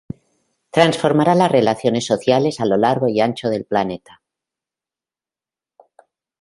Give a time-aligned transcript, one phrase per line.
[0.71, 4.23] Transformara las relaciones sociales a lo largo y ancho del planeta.